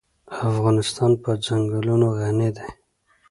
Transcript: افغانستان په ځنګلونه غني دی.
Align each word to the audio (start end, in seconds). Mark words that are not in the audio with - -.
افغانستان 0.49 1.11
په 1.23 1.29
ځنګلونه 1.45 2.07
غني 2.17 2.49
دی. 2.57 2.67